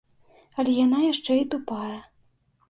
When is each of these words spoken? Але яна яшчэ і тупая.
Але 0.63 0.73
яна 0.85 0.99
яшчэ 1.11 1.37
і 1.41 1.45
тупая. 1.53 1.99